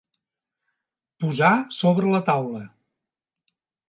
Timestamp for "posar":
1.23-1.51